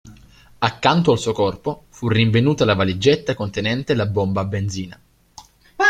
[0.57, 4.99] Accanto al suo corpo fu rinvenuta la valigetta contenente la bomba a benzina.